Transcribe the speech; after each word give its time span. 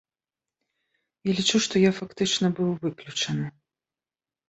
Я 1.31 1.35
лічу, 1.41 1.57
што 1.67 1.75
я 1.85 1.91
фактычна 2.01 2.53
быў 2.59 2.69
выключаны. 2.89 3.55